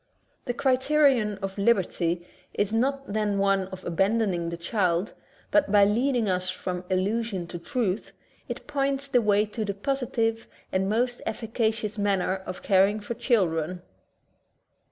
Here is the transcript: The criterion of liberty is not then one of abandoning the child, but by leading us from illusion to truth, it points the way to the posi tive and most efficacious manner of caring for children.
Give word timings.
The 0.45 0.55
criterion 0.55 1.37
of 1.43 1.59
liberty 1.59 2.25
is 2.55 2.73
not 2.73 3.05
then 3.13 3.37
one 3.37 3.67
of 3.67 3.85
abandoning 3.85 4.49
the 4.49 4.57
child, 4.57 5.13
but 5.51 5.71
by 5.71 5.85
leading 5.85 6.27
us 6.27 6.49
from 6.49 6.83
illusion 6.89 7.45
to 7.49 7.59
truth, 7.59 8.11
it 8.49 8.65
points 8.65 9.07
the 9.07 9.21
way 9.21 9.45
to 9.45 9.63
the 9.63 9.75
posi 9.75 10.11
tive 10.11 10.47
and 10.71 10.89
most 10.89 11.21
efficacious 11.27 11.99
manner 11.99 12.37
of 12.47 12.63
caring 12.63 12.99
for 12.99 13.13
children. 13.13 13.83